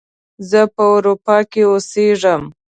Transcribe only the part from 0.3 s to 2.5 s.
زه په اروپا کې اوسیږم